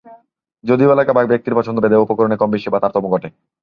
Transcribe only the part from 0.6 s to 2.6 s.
যদিও এলাকা বা ব্যক্তির পছন্দ ভেদে উপকরণের